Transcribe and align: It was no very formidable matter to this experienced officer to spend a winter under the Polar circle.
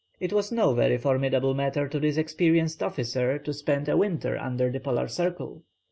It 0.19 0.33
was 0.33 0.51
no 0.51 0.73
very 0.73 0.97
formidable 0.97 1.53
matter 1.53 1.87
to 1.87 1.99
this 1.99 2.17
experienced 2.17 2.81
officer 2.81 3.37
to 3.37 3.53
spend 3.53 3.87
a 3.87 3.95
winter 3.95 4.35
under 4.35 4.71
the 4.71 4.79
Polar 4.79 5.07
circle. 5.07 5.61